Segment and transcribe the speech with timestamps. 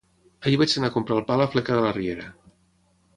[0.45, 2.25] Ahir vaig anar a comprar el pa a la fleca de la riera.